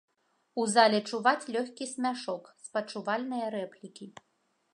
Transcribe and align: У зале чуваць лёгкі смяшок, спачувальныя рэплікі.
У 0.61 0.63
зале 0.75 1.01
чуваць 1.09 1.49
лёгкі 1.55 1.89
смяшок, 1.93 2.43
спачувальныя 2.69 3.45
рэплікі. 3.59 4.05